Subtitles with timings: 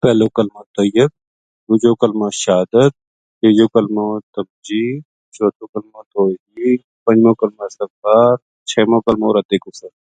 [0.00, 1.10] پہلوکلمو طییب،
[1.66, 2.92] دوجو کلمو شہادت،
[3.38, 5.02] تیجو کملو تمجید،
[5.34, 8.32] چوتھو کملو توحید، پنجمو کلمو استغفار،
[8.68, 9.92] چھیمو کلمو رد کفر